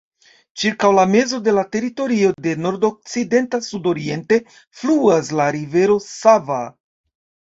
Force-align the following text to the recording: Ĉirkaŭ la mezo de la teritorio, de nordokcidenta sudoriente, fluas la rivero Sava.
Ĉirkaŭ 0.59 0.89
la 0.99 1.01
mezo 1.15 1.39
de 1.47 1.51
la 1.57 1.63
teritorio, 1.75 2.31
de 2.47 2.55
nordokcidenta 2.67 3.59
sudoriente, 3.67 4.39
fluas 4.79 5.29
la 5.41 5.47
rivero 5.59 5.99
Sava. 6.07 6.61